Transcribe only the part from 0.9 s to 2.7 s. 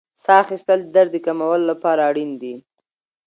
درد د کمولو لپاره اړین دي.